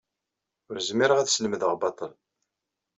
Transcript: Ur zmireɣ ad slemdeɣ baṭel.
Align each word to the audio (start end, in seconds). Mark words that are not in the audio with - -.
Ur 0.69 0.77
zmireɣ 0.89 1.17
ad 1.19 1.29
slemdeɣ 1.29 1.71
baṭel. 1.81 2.11